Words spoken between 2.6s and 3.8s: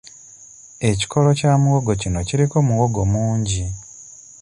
muwogo mungi.